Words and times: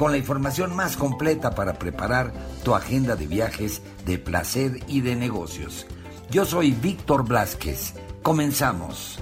con 0.00 0.12
la 0.12 0.16
información 0.16 0.74
más 0.74 0.96
completa 0.96 1.50
para 1.50 1.74
preparar 1.74 2.32
tu 2.64 2.74
agenda 2.74 3.16
de 3.16 3.26
viajes, 3.26 3.82
de 4.06 4.18
placer 4.18 4.80
y 4.88 5.02
de 5.02 5.14
negocios. 5.14 5.86
Yo 6.30 6.46
soy 6.46 6.70
Víctor 6.70 7.28
Blasquez. 7.28 7.92
Comenzamos. 8.22 9.18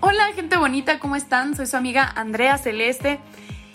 Hola 0.00 0.32
gente 0.34 0.56
bonita, 0.56 0.98
¿cómo 0.98 1.14
están? 1.14 1.54
Soy 1.56 1.66
su 1.66 1.76
amiga 1.76 2.10
Andrea 2.16 2.56
Celeste 2.56 3.20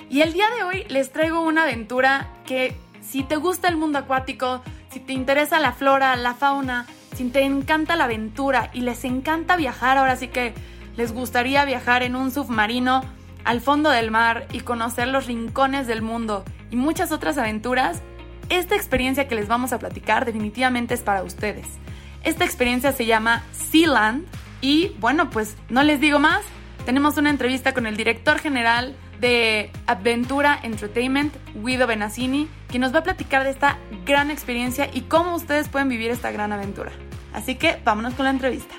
y 0.09 0.21
el 0.21 0.33
día 0.33 0.49
de 0.57 0.63
hoy 0.63 0.85
les 0.89 1.11
traigo 1.11 1.41
una 1.41 1.65
aventura 1.65 2.33
que 2.47 2.75
si 3.01 3.21
te 3.21 3.35
gusta 3.35 3.67
el 3.67 3.77
mundo 3.77 3.99
acuático, 3.99 4.63
si 4.89 4.99
te 4.99 5.13
interesa 5.13 5.59
la 5.59 5.73
flora, 5.73 6.15
la 6.15 6.33
fauna, 6.33 6.87
si 7.15 7.29
te 7.29 7.43
encanta 7.43 7.95
la 7.95 8.05
aventura 8.05 8.69
y 8.73 8.81
les 8.81 9.05
encanta 9.05 9.55
viajar, 9.55 9.97
ahora 9.97 10.15
sí 10.15 10.27
que 10.27 10.53
les 10.97 11.13
gustaría 11.13 11.65
viajar 11.65 12.03
en 12.03 12.15
un 12.15 12.31
submarino 12.31 13.03
al 13.43 13.61
fondo 13.61 13.89
del 13.89 14.11
mar 14.11 14.47
y 14.51 14.61
conocer 14.61 15.07
los 15.07 15.27
rincones 15.27 15.87
del 15.87 16.01
mundo 16.01 16.43
y 16.71 16.75
muchas 16.75 17.11
otras 17.11 17.37
aventuras, 17.37 18.01
esta 18.49 18.75
experiencia 18.75 19.27
que 19.27 19.35
les 19.35 19.47
vamos 19.47 19.71
a 19.71 19.79
platicar 19.79 20.25
definitivamente 20.25 20.93
es 20.93 21.01
para 21.01 21.23
ustedes. 21.23 21.67
Esta 22.23 22.43
experiencia 22.43 22.91
se 22.91 23.05
llama 23.05 23.43
Sealand 23.51 24.25
y 24.61 24.91
bueno, 24.99 25.29
pues 25.29 25.55
no 25.69 25.83
les 25.83 26.01
digo 26.01 26.19
más, 26.19 26.41
tenemos 26.85 27.17
una 27.17 27.29
entrevista 27.29 27.73
con 27.73 27.85
el 27.85 27.97
director 27.97 28.39
general 28.39 28.95
de 29.19 29.71
Aventura 29.87 30.59
Entertainment, 30.63 31.33
Guido 31.55 31.87
Benassini, 31.87 32.47
que 32.69 32.79
nos 32.79 32.93
va 32.93 32.99
a 32.99 33.03
platicar 33.03 33.43
de 33.43 33.51
esta 33.51 33.77
gran 34.05 34.31
experiencia 34.31 34.89
y 34.93 35.01
cómo 35.01 35.35
ustedes 35.35 35.69
pueden 35.69 35.89
vivir 35.89 36.11
esta 36.11 36.31
gran 36.31 36.51
aventura. 36.53 36.91
Así 37.33 37.55
que 37.55 37.77
vámonos 37.83 38.13
con 38.13 38.25
la 38.25 38.31
entrevista. 38.31 38.75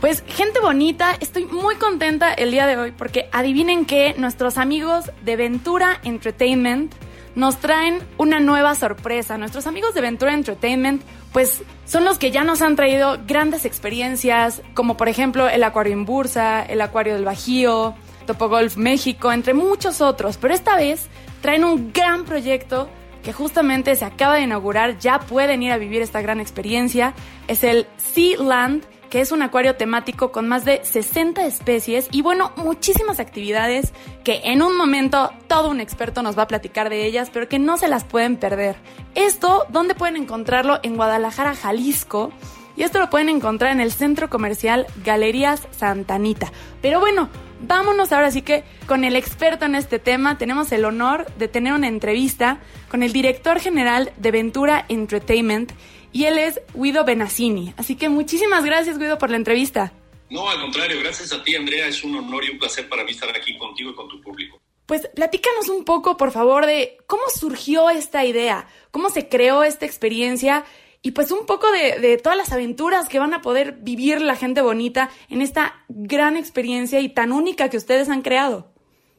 Pues 0.00 0.22
gente 0.28 0.60
bonita, 0.60 1.16
estoy 1.18 1.46
muy 1.46 1.74
contenta 1.74 2.32
el 2.32 2.52
día 2.52 2.68
de 2.68 2.76
hoy 2.76 2.92
porque 2.92 3.28
adivinen 3.32 3.84
que 3.84 4.14
nuestros 4.16 4.56
amigos 4.56 5.10
de 5.24 5.36
Ventura 5.36 6.00
Entertainment 6.04 6.94
nos 7.38 7.58
traen 7.58 8.00
una 8.16 8.40
nueva 8.40 8.74
sorpresa. 8.74 9.38
Nuestros 9.38 9.68
amigos 9.68 9.94
de 9.94 10.00
Ventura 10.00 10.34
Entertainment 10.34 11.00
pues 11.32 11.62
son 11.84 12.04
los 12.04 12.18
que 12.18 12.32
ya 12.32 12.42
nos 12.42 12.62
han 12.62 12.74
traído 12.74 13.16
grandes 13.28 13.64
experiencias, 13.64 14.60
como 14.74 14.96
por 14.96 15.08
ejemplo 15.08 15.48
el 15.48 15.62
Acuario 15.62 15.92
en 15.92 16.04
Bursa, 16.04 16.64
el 16.64 16.80
Acuario 16.80 17.14
del 17.14 17.24
Bajío, 17.24 17.94
Topogolf 18.26 18.76
México, 18.76 19.30
entre 19.30 19.54
muchos 19.54 20.00
otros. 20.00 20.36
Pero 20.36 20.52
esta 20.52 20.74
vez 20.74 21.06
traen 21.40 21.62
un 21.62 21.92
gran 21.92 22.24
proyecto 22.24 22.88
que 23.22 23.32
justamente 23.32 23.94
se 23.94 24.04
acaba 24.04 24.34
de 24.34 24.42
inaugurar, 24.42 24.98
ya 24.98 25.20
pueden 25.20 25.62
ir 25.62 25.70
a 25.70 25.78
vivir 25.78 26.02
esta 26.02 26.20
gran 26.20 26.40
experiencia. 26.40 27.14
Es 27.46 27.62
el 27.62 27.86
Sea 27.98 28.36
Land, 28.38 28.82
que 29.10 29.20
es 29.20 29.32
un 29.32 29.42
acuario 29.42 29.76
temático 29.76 30.32
con 30.32 30.48
más 30.48 30.64
de 30.64 30.84
60 30.84 31.44
especies 31.46 32.08
y 32.12 32.22
bueno, 32.22 32.52
muchísimas 32.56 33.20
actividades 33.20 33.92
que 34.24 34.40
en 34.44 34.62
un 34.62 34.76
momento 34.76 35.30
todo 35.46 35.70
un 35.70 35.80
experto 35.80 36.22
nos 36.22 36.38
va 36.38 36.42
a 36.42 36.48
platicar 36.48 36.90
de 36.90 37.06
ellas, 37.06 37.30
pero 37.32 37.48
que 37.48 37.58
no 37.58 37.76
se 37.76 37.88
las 37.88 38.04
pueden 38.04 38.36
perder. 38.36 38.76
Esto, 39.14 39.66
¿dónde 39.70 39.94
pueden 39.94 40.16
encontrarlo? 40.16 40.78
En 40.82 40.96
Guadalajara, 40.96 41.54
Jalisco. 41.54 42.32
Y 42.76 42.84
esto 42.84 43.00
lo 43.00 43.10
pueden 43.10 43.28
encontrar 43.28 43.72
en 43.72 43.80
el 43.80 43.90
centro 43.90 44.30
comercial 44.30 44.86
Galerías 45.04 45.66
Santanita. 45.72 46.52
Pero 46.80 47.00
bueno, 47.00 47.28
vámonos 47.60 48.12
ahora 48.12 48.30
sí 48.30 48.42
que 48.42 48.62
con 48.86 49.02
el 49.02 49.16
experto 49.16 49.64
en 49.64 49.74
este 49.74 49.98
tema. 49.98 50.38
Tenemos 50.38 50.70
el 50.70 50.84
honor 50.84 51.26
de 51.38 51.48
tener 51.48 51.72
una 51.72 51.88
entrevista 51.88 52.58
con 52.88 53.02
el 53.02 53.12
director 53.12 53.58
general 53.58 54.12
de 54.16 54.30
Ventura 54.30 54.84
Entertainment 54.88 55.72
y 56.12 56.24
él 56.24 56.38
es 56.38 56.60
Guido 56.74 57.04
Benassini. 57.04 57.74
Así 57.76 57.96
que 57.96 58.08
muchísimas 58.08 58.64
gracias 58.64 58.98
Guido 58.98 59.18
por 59.18 59.30
la 59.30 59.36
entrevista. 59.36 59.92
No, 60.30 60.48
al 60.48 60.60
contrario, 60.60 61.00
gracias 61.00 61.32
a 61.32 61.42
ti 61.42 61.54
Andrea, 61.54 61.86
es 61.86 62.04
un 62.04 62.16
honor 62.16 62.44
y 62.44 62.50
un 62.50 62.58
placer 62.58 62.88
para 62.88 63.04
mí 63.04 63.12
estar 63.12 63.30
aquí 63.30 63.56
contigo 63.56 63.90
y 63.90 63.94
con 63.94 64.08
tu 64.08 64.20
público. 64.20 64.60
Pues 64.86 65.08
platícanos 65.14 65.68
un 65.68 65.84
poco, 65.84 66.16
por 66.16 66.30
favor, 66.32 66.64
de 66.64 66.96
cómo 67.06 67.22
surgió 67.34 67.90
esta 67.90 68.24
idea, 68.24 68.68
cómo 68.90 69.10
se 69.10 69.28
creó 69.28 69.62
esta 69.62 69.84
experiencia 69.84 70.64
y 71.02 71.12
pues 71.12 71.30
un 71.30 71.46
poco 71.46 71.70
de, 71.70 72.00
de, 72.00 72.16
todas 72.16 72.38
las 72.38 72.52
aventuras 72.52 73.08
que 73.08 73.18
van 73.18 73.34
a 73.34 73.42
poder 73.42 73.72
vivir 73.80 74.20
la 74.20 74.34
gente 74.34 74.62
bonita 74.62 75.10
en 75.28 75.42
esta 75.42 75.84
gran 75.88 76.36
experiencia 76.36 77.00
y 77.00 77.08
tan 77.08 77.32
única 77.32 77.68
que 77.68 77.76
ustedes 77.76 78.08
han 78.08 78.22
creado. 78.22 78.72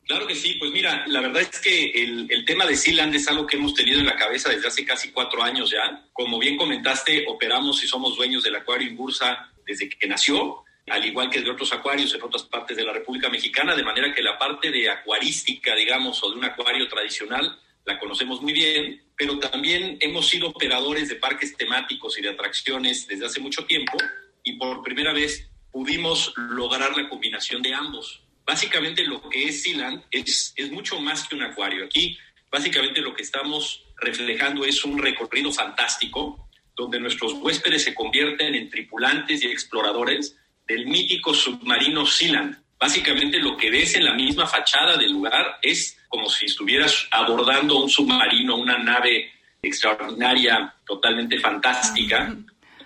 Claro 0.10 0.26
que 0.26 0.34
sí, 0.34 0.56
pues 0.56 0.72
mira, 0.72 1.06
la 1.06 1.22
verdad 1.22 1.44
es 1.44 1.60
que 1.60 1.92
el, 1.92 2.44
tema 2.44 2.66
de 2.66 2.76
Sealand 2.76 3.14
es 3.14 3.28
algo 3.28 3.46
que 3.46 3.58
hemos 3.58 3.76
tenido 3.76 4.00
en 4.00 4.08
la 4.08 4.16
cabeza 4.16 4.50
desde 4.50 4.68
hace 4.68 4.84
casi 4.84 5.12
cuatro 5.12 5.44
años 5.44 5.70
ya. 5.70 6.04
Como 6.14 6.40
bien 6.40 6.58
comentaste, 6.58 7.26
operamos 7.28 7.84
y 7.84 7.88
somos 7.88 8.18
dueños 8.18 8.42
del 8.42 8.56
acuario 8.56 8.88
en 8.88 8.98
Bursa 8.98 9.52
desde 9.68 9.88
que 9.88 10.08
nació, 10.08 10.64
al 10.88 11.06
igual 11.06 11.30
que 11.30 11.44
de 11.44 11.52
otros 11.52 11.72
acuarios 11.74 12.12
en 12.16 12.24
otras 12.24 12.42
partes 12.42 12.76
de 12.76 12.86
la 12.86 12.92
República 12.92 13.30
Mexicana, 13.30 13.76
de 13.76 13.84
manera 13.84 14.12
que 14.12 14.24
la 14.24 14.36
parte 14.36 14.72
de 14.72 14.90
acuarística, 14.90 15.76
digamos, 15.76 16.24
o 16.24 16.32
de 16.32 16.38
un 16.38 16.46
acuario 16.46 16.88
tradicional, 16.88 17.60
la 17.86 18.00
conocemos 18.00 18.42
muy 18.42 18.54
bien, 18.54 19.04
pero 19.16 19.38
también 19.38 20.00
hemos 20.02 20.28
sido 20.28 20.48
operadores 20.48 21.08
de 21.08 21.18
parques 21.18 21.56
temáticos 21.56 22.18
y 22.18 22.24
de 22.24 22.30
atracciones 22.30 23.06
desde 23.06 23.28
hace 23.28 23.40
mucho 23.40 23.64
tiempo 23.66 24.00
y 24.44 24.54
por 24.54 24.82
primera 24.82 25.14
vez 25.14 25.52
pudimos 25.72 26.34
lograr 26.36 26.98
la 26.98 27.08
combinación 27.08 27.62
de 27.62 27.76
ambos. 27.76 28.24
Básicamente 28.50 29.04
lo 29.04 29.30
que 29.30 29.44
es 29.44 29.62
Sealand 29.62 30.06
es, 30.10 30.56
es 30.56 30.72
mucho 30.72 31.00
más 31.00 31.28
que 31.28 31.36
un 31.36 31.44
acuario. 31.44 31.86
Aquí 31.86 32.18
básicamente 32.50 33.00
lo 33.00 33.14
que 33.14 33.22
estamos 33.22 33.84
reflejando 33.98 34.66
es 34.66 34.84
un 34.84 34.98
recorrido 34.98 35.52
fantástico 35.52 36.50
donde 36.76 37.00
nuestros 37.00 37.34
huéspedes 37.34 37.84
se 37.84 37.94
convierten 37.94 38.56
en 38.56 38.68
tripulantes 38.68 39.44
y 39.44 39.46
exploradores 39.50 40.36
del 40.68 40.88
mítico 40.88 41.32
submarino 41.32 42.08
Sealand. 42.08 42.58
Básicamente 42.80 43.38
lo 43.38 43.56
que 43.56 43.70
ves 43.70 43.94
en 43.94 44.06
la 44.06 44.16
misma 44.16 44.48
fachada 44.48 44.98
del 44.98 45.12
lugar 45.12 45.60
es 45.62 46.00
como 46.08 46.28
si 46.28 46.48
estuvieras 46.48 47.08
abordando 47.12 47.78
un 47.78 47.88
submarino, 47.88 48.56
una 48.56 48.80
nave 48.80 49.32
extraordinaria, 49.62 50.74
totalmente 50.88 51.40
fantástica. 51.40 52.36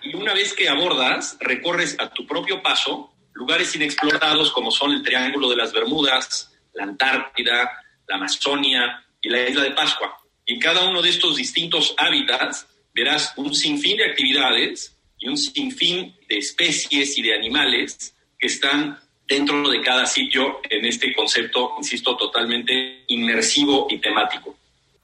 Y 0.02 0.14
una 0.14 0.34
vez 0.34 0.52
que 0.52 0.68
abordas, 0.68 1.38
recorres 1.40 1.96
a 1.98 2.10
tu 2.10 2.26
propio 2.26 2.62
paso 2.62 3.13
lugares 3.34 3.74
inexplorados 3.76 4.50
como 4.52 4.70
son 4.70 4.92
el 4.92 5.02
Triángulo 5.02 5.48
de 5.50 5.56
las 5.56 5.72
Bermudas, 5.72 6.52
la 6.72 6.84
Antártida, 6.84 7.70
la 8.08 8.16
Amazonia 8.16 9.04
y 9.20 9.28
la 9.28 9.48
isla 9.48 9.62
de 9.62 9.72
Pascua. 9.72 10.16
En 10.46 10.60
cada 10.60 10.84
uno 10.88 11.02
de 11.02 11.10
estos 11.10 11.36
distintos 11.36 11.94
hábitats 11.98 12.66
verás 12.94 13.32
un 13.36 13.54
sinfín 13.54 13.96
de 13.96 14.06
actividades 14.06 14.96
y 15.18 15.28
un 15.28 15.36
sinfín 15.36 16.14
de 16.28 16.38
especies 16.38 17.18
y 17.18 17.22
de 17.22 17.34
animales 17.34 18.14
que 18.38 18.46
están 18.46 18.98
dentro 19.26 19.68
de 19.68 19.80
cada 19.80 20.06
sitio 20.06 20.60
en 20.68 20.84
este 20.84 21.14
concepto, 21.14 21.72
insisto, 21.78 22.16
totalmente 22.16 23.04
inmersivo 23.08 23.86
y 23.88 23.98
temático. 23.98 24.56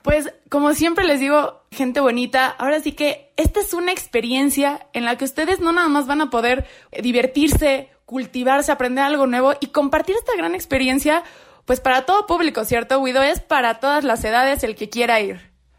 Pues 0.03 0.33
como 0.49 0.73
siempre 0.75 1.05
les 1.05 1.21
digo, 1.21 1.63
gente 1.71 2.01
bonita, 2.01 2.49
ahora 2.49 2.81
sí 2.81 2.93
que 2.93 3.33
esta 3.37 3.61
es 3.61 3.75
una 3.75 3.93
experiencia 3.93 4.87
en 4.93 5.05
la 5.05 5.17
que 5.17 5.25
ustedes 5.25 5.61
no 5.61 5.73
nada 5.73 5.89
más 5.89 6.07
van 6.07 6.21
a 6.21 6.31
poder 6.31 6.67
divertirse, 7.03 7.89
cultivarse, 8.11 8.73
aprender 8.73 9.05
algo 9.05 9.29
nuevo 9.29 9.55
y 9.61 9.69
compartir 9.69 10.17
esta 10.17 10.37
gran 10.37 10.57
experiencia, 10.57 11.23
pues 11.65 11.79
para 11.79 12.07
todo 12.07 12.27
público, 12.27 12.65
¿cierto, 12.65 13.01
Guido? 13.05 13.23
Es 13.23 13.41
para 13.41 13.79
todas 13.79 14.03
las 14.03 14.25
edades 14.25 14.65
el 14.65 14.75
que 14.75 14.91
quiera 14.91 15.21
ir. 15.21 15.39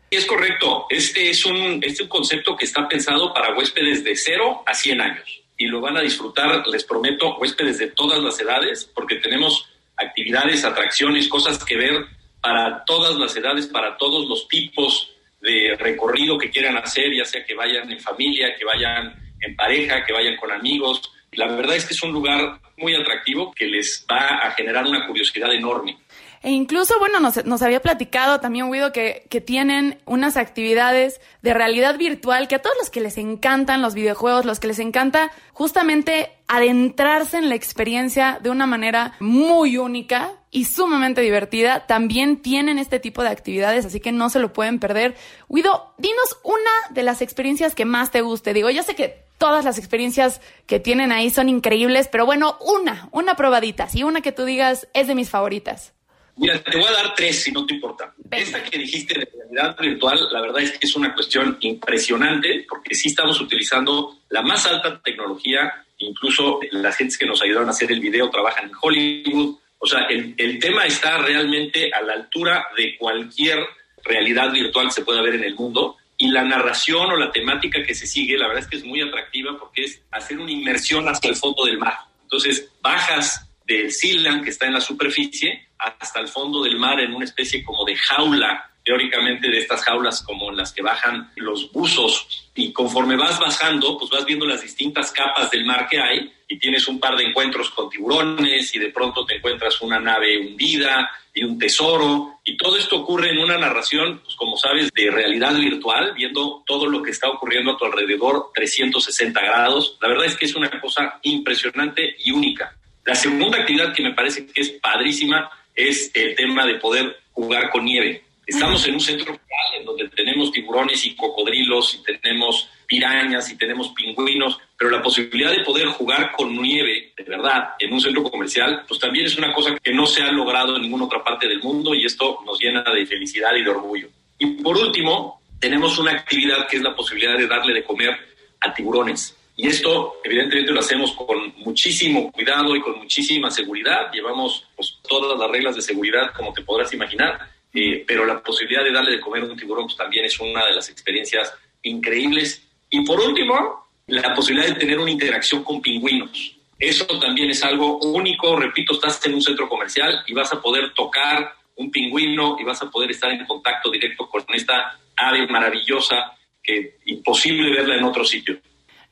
Es 0.10 0.26
correcto. 0.26 0.86
Este 0.90 1.30
es 1.30 1.46
un, 1.46 1.56
este 1.84 1.88
es 1.88 2.02
un 2.02 2.08
concepto 2.08 2.56
que 2.56 2.64
está 2.64 2.88
pensado 2.88 3.34
para 3.34 3.54
huéspedes 3.54 4.06
de 4.06 4.16
0 4.16 4.64
a 4.66 4.74
100 4.74 5.02
años 5.02 5.42
y 5.58 5.66
lo 5.66 5.82
van 5.82 5.98
a 5.98 6.02
disfrutar, 6.02 6.66
les 6.68 6.86
prometo, 6.86 7.38
huéspedes 7.38 7.78
de 7.80 7.88
todas 7.88 8.24
las 8.24 8.40
edades, 8.40 8.90
porque 8.96 9.18
tenemos 9.18 9.68
actividades, 9.98 10.64
atracciones, 10.64 11.28
cosas 11.28 11.62
que 11.66 11.76
ver 11.76 12.06
para 12.40 12.86
todas 12.86 13.18
las 13.18 13.36
edades, 13.36 13.68
para 13.68 13.98
todos 13.98 14.26
los 14.26 14.48
tipos 14.48 15.12
de 15.42 15.76
recorrido 15.78 16.38
que 16.38 16.50
quieran 16.50 16.78
hacer, 16.78 17.14
ya 17.14 17.26
sea 17.26 17.44
que 17.46 17.56
vayan 17.56 17.92
en 17.92 18.00
familia, 18.00 18.56
que 18.58 18.64
vayan 18.64 19.22
en 19.42 19.56
pareja, 19.58 20.06
que 20.06 20.14
vayan 20.14 20.38
con 20.38 20.50
amigos. 20.50 21.12
La 21.34 21.48
verdad 21.48 21.78
es 21.78 21.86
que 21.86 21.94
es 21.94 22.04
un 22.04 22.12
lugar 22.12 22.60
muy 22.78 22.94
atractivo 22.94 23.54
que 23.54 23.66
les 23.66 24.06
va 24.10 24.46
a 24.46 24.52
generar 24.52 24.86
una 24.86 25.08
curiosidad 25.08 25.54
enorme. 25.54 25.98
E 26.44 26.50
incluso, 26.50 26.98
bueno, 27.00 27.20
nos, 27.20 27.46
nos 27.46 27.62
había 27.62 27.82
platicado 27.82 28.40
también, 28.40 28.70
Guido, 28.70 28.92
que, 28.92 29.28
que 29.30 29.40
tienen 29.40 30.02
unas 30.06 30.36
actividades 30.36 31.22
de 31.42 31.54
realidad 31.54 31.98
virtual 31.98 32.48
que 32.48 32.56
a 32.56 32.62
todos 32.62 32.76
los 32.80 32.90
que 32.90 33.00
les 33.00 33.18
encantan 33.18 33.82
los 33.82 33.94
videojuegos, 33.94 34.44
los 34.44 34.60
que 34.60 34.68
les 34.68 34.80
encanta 34.80 35.32
justamente 35.54 36.32
adentrarse 36.48 37.38
en 37.38 37.48
la 37.48 37.56
experiencia 37.56 38.40
de 38.42 38.50
una 38.50 38.66
manera 38.66 39.14
muy 39.20 39.78
única 39.78 40.34
y 40.50 40.66
sumamente 40.66 41.22
divertida, 41.22 41.86
también 41.86 42.42
tienen 42.42 42.78
este 42.78 43.00
tipo 43.00 43.22
de 43.22 43.30
actividades, 43.30 43.86
así 43.86 44.02
que 44.02 44.12
no 44.12 44.30
se 44.30 44.40
lo 44.40 44.52
pueden 44.52 44.80
perder. 44.80 45.16
Guido, 45.48 45.94
dinos 45.98 46.40
una 46.44 46.72
de 46.90 47.04
las 47.04 47.22
experiencias 47.22 47.74
que 47.74 47.86
más 47.86 48.12
te 48.12 48.20
guste. 48.20 48.54
Digo, 48.54 48.70
yo 48.70 48.84
sé 48.84 48.96
que 48.96 49.31
todas 49.42 49.66
las 49.66 49.80
experiencias 49.80 50.40
que 50.68 50.80
tienen 50.80 51.12
ahí 51.12 51.32
son 51.32 51.50
increíbles, 51.50 52.08
pero 52.08 52.28
bueno, 52.28 52.60
una, 52.62 53.10
una 53.12 53.34
probadita, 53.34 53.90
sí, 53.90 54.04
una 54.04 54.22
que 54.22 54.32
tú 54.32 54.46
digas 54.46 54.88
es 54.94 55.08
de 55.08 55.16
mis 55.16 55.32
favoritas. 55.32 55.96
Mira, 56.38 56.62
te 56.62 56.78
voy 56.78 56.86
a 56.86 56.92
dar 56.92 57.16
tres, 57.16 57.42
si 57.42 57.52
no 57.52 57.66
te 57.66 57.74
importa. 57.74 58.14
Esta 58.30 58.64
que 58.64 58.78
dijiste 58.78 59.18
de 59.18 59.28
realidad 59.36 59.76
virtual, 59.80 60.20
la 60.32 60.42
verdad 60.42 60.62
es 60.62 60.74
que 60.74 60.86
es 60.86 60.96
una 60.96 61.16
cuestión 61.16 61.58
impresionante, 61.62 62.68
porque 62.70 62.94
sí 62.94 63.10
estamos 63.10 63.42
utilizando 63.42 64.20
la 64.30 64.44
más 64.44 64.68
alta 64.68 65.02
tecnología, 65.02 65.86
incluso 65.98 66.60
las 66.70 66.96
gentes 66.96 67.18
que 67.18 67.26
nos 67.26 67.42
ayudaron 67.42 67.68
a 67.68 67.72
hacer 67.72 67.92
el 67.92 68.00
video 68.00 68.30
trabajan 68.30 68.66
en 68.66 68.72
Hollywood. 68.80 69.58
O 69.80 69.88
sea, 69.88 70.06
el, 70.06 70.36
el 70.38 70.60
tema 70.60 70.86
está 70.86 71.18
realmente 71.18 71.92
a 71.92 72.04
la 72.04 72.14
altura 72.14 72.68
de 72.78 72.96
cualquier 72.96 73.58
realidad 74.04 74.52
virtual 74.52 74.86
que 74.86 74.94
se 74.94 75.04
pueda 75.04 75.24
ver 75.24 75.34
en 75.34 75.46
el 75.46 75.56
mundo. 75.56 75.98
Y 76.22 76.28
la 76.28 76.44
narración 76.44 77.10
o 77.10 77.18
la 77.18 77.32
temática 77.32 77.82
que 77.84 77.96
se 77.96 78.06
sigue, 78.06 78.38
la 78.38 78.46
verdad 78.46 78.64
es 78.64 78.70
que 78.70 78.78
es 78.78 78.86
muy 78.86 79.02
atractiva 79.02 79.58
porque 79.58 79.86
es 79.86 80.04
hacer 80.12 80.38
una 80.38 80.52
inmersión 80.52 81.10
hasta 81.10 81.28
el 81.28 81.36
fondo 81.36 81.66
del 81.66 81.80
mar. 81.80 81.96
Entonces, 82.22 82.70
bajas 82.80 83.50
del 83.66 83.92
Sealand 83.92 84.44
que 84.44 84.52
está 84.52 84.68
en 84.68 84.74
la 84.74 84.82
superficie 84.82 85.68
hasta 85.80 86.20
el 86.20 86.28
fondo 86.28 86.62
del 86.62 86.78
mar 86.78 87.00
en 87.00 87.16
una 87.16 87.26
especie 87.26 87.64
como 87.64 87.84
de 87.86 87.96
jaula, 87.96 88.70
teóricamente 88.86 89.50
de 89.50 89.58
estas 89.58 89.84
jaulas 89.84 90.22
como 90.22 90.52
las 90.52 90.72
que 90.72 90.84
bajan 90.84 91.32
los 91.38 91.72
buzos. 91.72 92.52
Y 92.54 92.72
conforme 92.72 93.16
vas 93.16 93.40
bajando, 93.40 93.98
pues 93.98 94.12
vas 94.12 94.24
viendo 94.24 94.46
las 94.46 94.62
distintas 94.62 95.12
capas 95.12 95.50
del 95.50 95.66
mar 95.66 95.88
que 95.90 96.00
hay 96.00 96.32
y 96.48 96.60
tienes 96.60 96.88
un 96.88 97.00
par 97.00 97.18
de 97.18 97.24
encuentros 97.24 97.72
con 97.72 97.90
tiburones 97.90 98.76
y 98.76 98.78
de 98.78 98.90
pronto 98.90 99.26
te 99.26 99.38
encuentras 99.38 99.82
una 99.82 100.00
nave 100.00 100.38
hundida 100.38 101.10
y 101.34 101.44
un 101.44 101.58
tesoro. 101.58 102.42
Todo 102.62 102.78
esto 102.78 102.98
ocurre 102.98 103.32
en 103.32 103.40
una 103.40 103.58
narración, 103.58 104.20
pues 104.24 104.36
como 104.36 104.56
sabes, 104.56 104.92
de 104.94 105.10
realidad 105.10 105.56
virtual, 105.56 106.14
viendo 106.14 106.64
todo 106.68 106.86
lo 106.86 107.02
que 107.02 107.10
está 107.10 107.28
ocurriendo 107.28 107.72
a 107.72 107.78
tu 107.78 107.86
alrededor 107.86 108.52
360 108.54 109.42
grados. 109.42 109.98
La 110.00 110.10
verdad 110.10 110.28
es 110.28 110.38
que 110.38 110.46
es 110.46 110.54
una 110.54 110.70
cosa 110.80 111.20
impresionante 111.24 112.16
y 112.20 112.32
única. 112.32 112.78
La 113.04 113.16
segunda 113.16 113.58
actividad 113.58 113.96
que 113.96 114.04
me 114.04 114.14
parece 114.14 114.46
que 114.46 114.62
es 114.62 114.70
padrísima 114.74 115.50
es 115.74 116.12
el 116.14 116.36
tema 116.36 116.68
de 116.68 116.76
poder 116.76 117.22
jugar 117.32 117.72
con 117.72 117.84
nieve. 117.84 118.26
Estamos 118.46 118.86
en 118.88 118.94
un 118.94 119.00
centro 119.00 119.34
rural 119.34 119.80
en 119.80 119.86
donde 119.86 120.10
tenemos 120.10 120.52
tiburones 120.52 121.04
y 121.04 121.16
cocodrilos 121.16 121.96
y 121.96 122.04
tenemos 122.04 122.70
pirañas 122.92 123.50
y 123.50 123.56
tenemos 123.56 123.94
pingüinos, 123.94 124.60
pero 124.78 124.92
la 124.92 125.02
posibilidad 125.02 125.50
de 125.50 125.64
poder 125.64 125.88
jugar 125.88 126.34
con 126.34 126.62
nieve, 126.62 127.14
de 127.16 127.24
verdad, 127.24 127.70
en 127.80 127.94
un 127.94 128.02
centro 128.02 128.22
comercial, 128.22 128.84
pues 128.86 129.00
también 129.00 129.26
es 129.28 129.38
una 129.38 129.54
cosa 129.54 129.78
que 129.82 129.94
no 129.94 130.06
se 130.06 130.22
ha 130.22 130.30
logrado 130.30 130.76
en 130.76 130.82
ninguna 130.82 131.06
otra 131.06 131.24
parte 131.24 131.48
del 131.48 131.64
mundo 131.64 131.96
y 131.96 132.06
esto 132.06 132.40
nos 132.46 132.60
llena 132.60 132.84
de 132.84 133.06
felicidad 133.06 133.56
y 133.56 133.64
de 133.64 133.70
orgullo. 133.70 134.10
Y 134.38 134.62
por 134.62 134.78
último, 134.78 135.42
tenemos 135.58 135.98
una 136.00 136.12
actividad 136.12 136.68
que 136.68 136.76
es 136.76 136.84
la 136.84 136.94
posibilidad 136.94 137.38
de 137.38 137.48
darle 137.48 137.74
de 137.74 137.86
comer 137.86 138.14
a 138.60 138.74
tiburones. 138.74 139.38
Y 139.56 139.68
esto, 139.68 140.16
evidentemente, 140.26 140.74
lo 140.74 140.82
hacemos 140.82 141.14
con 141.14 141.54
muchísimo 141.60 142.30
cuidado 142.30 142.76
y 142.76 142.82
con 142.82 142.98
muchísima 142.98 143.50
seguridad. 143.50 144.12
Llevamos 144.12 144.68
pues, 144.76 144.98
todas 145.08 145.40
las 145.40 145.50
reglas 145.50 145.78
de 145.78 145.82
seguridad, 145.82 146.34
como 146.36 146.52
te 146.52 146.62
podrás 146.62 146.92
imaginar, 146.94 147.40
eh, 147.74 148.04
pero 148.06 148.26
la 148.26 148.44
posibilidad 148.44 148.84
de 148.84 148.92
darle 148.92 149.12
de 149.12 149.22
comer 149.22 149.44
a 149.44 149.46
un 149.46 149.56
tiburón 149.56 149.86
pues, 149.86 149.96
también 149.96 150.26
es 150.26 150.38
una 150.42 150.66
de 150.66 150.74
las 150.74 150.90
experiencias 150.90 151.54
increíbles. 151.84 152.68
Y 152.92 153.04
por 153.06 153.20
último, 153.20 153.88
la 154.08 154.36
posibilidad 154.36 154.68
de 154.68 154.80
tener 154.80 155.00
una 155.00 155.10
interacción 155.10 155.64
con 155.64 155.82
pingüinos. 155.82 156.58
Eso 156.78 157.06
también 157.20 157.50
es 157.50 157.64
algo 157.64 157.98
único. 158.00 158.56
Repito, 158.58 158.94
estás 158.94 159.26
en 159.26 159.36
un 159.36 159.42
centro 159.42 159.70
comercial 159.70 160.24
y 160.28 160.34
vas 160.34 160.52
a 160.52 160.62
poder 160.62 160.94
tocar 160.94 161.54
un 161.78 161.90
pingüino 161.90 162.58
y 162.60 162.64
vas 162.64 162.82
a 162.82 162.90
poder 162.90 163.12
estar 163.12 163.32
en 163.32 163.46
contacto 163.46 163.90
directo 163.90 164.28
con 164.28 164.44
esta 164.54 165.00
ave 165.16 165.48
maravillosa 165.48 166.36
que 166.62 166.98
imposible 167.06 167.72
verla 167.72 167.96
en 167.96 168.04
otro 168.04 168.26
sitio. 168.26 168.60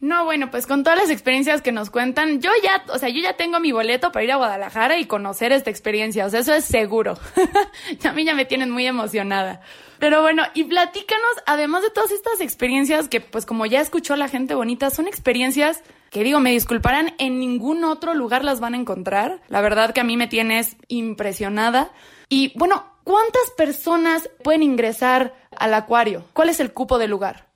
No, 0.01 0.23
bueno, 0.23 0.49
pues 0.49 0.65
con 0.65 0.83
todas 0.83 0.97
las 0.97 1.09
experiencias 1.09 1.61
que 1.61 1.73
nos 1.73 1.89
cuentan, 1.89 2.41
yo 2.41 2.51
ya, 2.63 2.85
o 2.93 2.97
sea, 2.97 3.09
yo 3.09 3.21
ya 3.21 3.35
tengo 3.35 3.59
mi 3.59 3.73
boleto 3.73 4.13
para 4.13 4.23
ir 4.23 4.31
a 4.31 4.37
Guadalajara 4.37 4.97
y 4.97 5.05
conocer 5.05 5.51
esta 5.51 5.69
experiencia, 5.69 6.25
o 6.25 6.29
sea, 6.29 6.39
eso 6.39 6.53
es 6.53 6.63
seguro. 6.63 7.17
a 8.05 8.11
mí 8.13 8.23
ya 8.23 8.33
me 8.33 8.45
tienen 8.45 8.71
muy 8.71 8.85
emocionada. 8.85 9.59
Pero 9.99 10.21
bueno, 10.21 10.43
y 10.53 10.63
platícanos, 10.63 11.31
además 11.45 11.83
de 11.83 11.89
todas 11.89 12.11
estas 12.11 12.39
experiencias 12.39 13.09
que, 13.09 13.19
pues 13.19 13.45
como 13.45 13.65
ya 13.65 13.81
escuchó 13.81 14.15
la 14.15 14.29
gente 14.29 14.55
bonita, 14.55 14.89
son 14.89 15.05
experiencias 15.05 15.83
que 16.11 16.23
digo, 16.23 16.39
me 16.39 16.51
disculparán, 16.51 17.13
en 17.19 17.39
ningún 17.39 17.83
otro 17.83 18.13
lugar 18.13 18.45
las 18.45 18.61
van 18.61 18.75
a 18.75 18.77
encontrar. 18.77 19.41
La 19.49 19.59
verdad 19.61 19.93
que 19.93 19.99
a 19.99 20.05
mí 20.05 20.15
me 20.15 20.27
tienes 20.27 20.77
impresionada. 20.87 21.91
Y 22.29 22.57
bueno, 22.57 22.85
¿cuántas 23.03 23.51
personas 23.57 24.29
pueden 24.43 24.63
ingresar 24.63 25.35
al 25.55 25.73
acuario? 25.73 26.25
¿Cuál 26.33 26.49
es 26.49 26.61
el 26.61 26.73
cupo 26.73 26.97
del 26.97 27.11
lugar? 27.11 27.48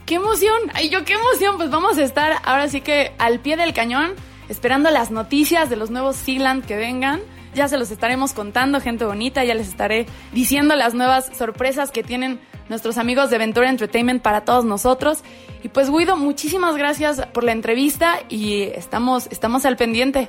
¡Qué 0.07 0.17
emoción! 0.17 0.55
¡Ay, 0.75 0.89
yo 0.89 1.05
qué 1.05 1.15
emoción! 1.15 1.57
Pues 1.57 1.71
vamos 1.71 1.99
a 1.99 2.03
estar 2.03 2.41
ahora 2.45 2.69
sí 2.69 2.81
que 2.81 3.13
al 3.19 3.41
pie 3.41 3.57
del 3.57 3.73
cañón, 3.73 4.13
esperando 4.49 4.91
las 4.91 5.11
noticias 5.11 5.71
de 5.71 5.77
los 5.77 5.91
nuevos 5.91 6.17
Sealand 6.17 6.65
que 6.65 6.77
vengan. 6.77 7.21
Ya 7.55 7.69
se 7.69 7.77
los 7.77 7.91
estaremos 7.91 8.33
contando, 8.33 8.81
gente 8.81 9.05
bonita, 9.05 9.45
ya 9.45 9.55
les 9.55 9.69
estaré 9.69 10.07
diciendo 10.33 10.75
las 10.75 10.95
nuevas 10.95 11.31
sorpresas 11.37 11.91
que 11.91 12.03
tienen 12.03 12.41
nuestros 12.69 12.97
amigos 12.97 13.31
de 13.31 13.39
Ventura 13.39 13.69
Entertainment 13.69 14.23
para 14.23 14.45
todos 14.45 14.65
nosotros. 14.65 15.23
Y 15.63 15.69
pues 15.69 15.91
Guido, 15.91 16.17
muchísimas 16.17 16.77
gracias 16.77 17.27
por 17.33 17.45
la 17.45 17.53
entrevista 17.53 18.21
y 18.29 18.63
estamos, 18.63 19.29
estamos 19.31 19.65
al 19.67 19.77
pendiente. 19.77 20.29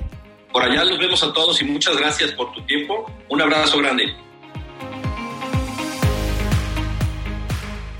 Por 0.52 0.62
allá 0.62 0.84
los 0.84 0.98
vemos 0.98 1.22
a 1.24 1.32
todos 1.32 1.60
y 1.62 1.64
muchas 1.64 1.96
gracias 1.96 2.30
por 2.32 2.52
tu 2.52 2.62
tiempo. 2.66 3.10
Un 3.28 3.40
abrazo 3.40 3.78
grande. 3.78 4.14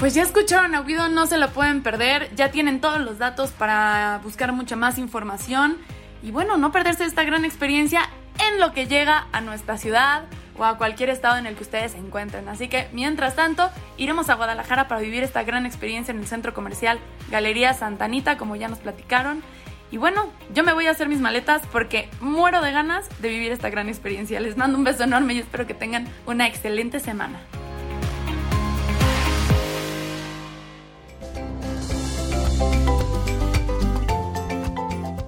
Pues 0.04 0.12
ya 0.12 0.20
escucharon 0.20 0.74
a 0.74 0.82
Guido, 0.82 1.08
no 1.08 1.24
se 1.24 1.38
lo 1.38 1.48
pueden 1.48 1.82
perder, 1.82 2.28
ya 2.34 2.50
tienen 2.50 2.82
todos 2.82 3.00
los 3.00 3.16
datos 3.16 3.52
para 3.52 4.20
buscar 4.22 4.52
mucha 4.52 4.76
más 4.76 4.98
información 4.98 5.78
y 6.22 6.30
bueno, 6.30 6.58
no 6.58 6.72
perderse 6.72 7.06
esta 7.06 7.24
gran 7.24 7.46
experiencia 7.46 8.10
en 8.46 8.60
lo 8.60 8.74
que 8.74 8.86
llega 8.86 9.28
a 9.32 9.40
nuestra 9.40 9.78
ciudad 9.78 10.24
o 10.58 10.64
a 10.66 10.76
cualquier 10.76 11.08
estado 11.08 11.38
en 11.38 11.46
el 11.46 11.54
que 11.54 11.62
ustedes 11.62 11.92
se 11.92 11.98
encuentren. 11.98 12.50
Así 12.50 12.68
que, 12.68 12.86
mientras 12.92 13.34
tanto, 13.34 13.70
iremos 13.96 14.28
a 14.28 14.34
Guadalajara 14.34 14.88
para 14.88 15.00
vivir 15.00 15.22
esta 15.22 15.42
gran 15.42 15.64
experiencia 15.64 16.12
en 16.12 16.18
el 16.18 16.26
centro 16.26 16.52
comercial 16.52 16.98
Galería 17.30 17.72
Santanita, 17.72 18.36
como 18.36 18.56
ya 18.56 18.68
nos 18.68 18.80
platicaron. 18.80 19.42
Y 19.90 19.96
bueno, 19.96 20.28
yo 20.52 20.64
me 20.64 20.74
voy 20.74 20.86
a 20.86 20.90
hacer 20.90 21.08
mis 21.08 21.20
maletas 21.20 21.62
porque 21.72 22.10
muero 22.20 22.60
de 22.60 22.72
ganas 22.72 23.08
de 23.22 23.30
vivir 23.30 23.52
esta 23.52 23.70
gran 23.70 23.88
experiencia. 23.88 24.38
Les 24.38 24.58
mando 24.58 24.76
un 24.76 24.84
beso 24.84 25.04
enorme 25.04 25.32
y 25.32 25.38
espero 25.38 25.66
que 25.66 25.72
tengan 25.72 26.06
una 26.26 26.46
excelente 26.46 27.00
semana. 27.00 27.40